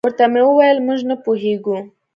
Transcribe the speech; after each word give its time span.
ورته 0.05 0.25
مې 0.33 0.41
وویل: 0.47 0.77
موږ 0.85 0.99
نه 1.09 1.15
پوهېږو. 1.23 1.77